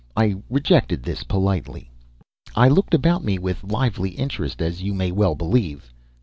[0.17, 1.91] I rejected this, politely.
[2.55, 5.93] I looked about me with lively interest, as you may well believe.